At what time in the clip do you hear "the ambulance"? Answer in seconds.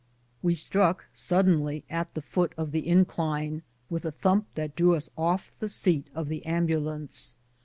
6.27-7.35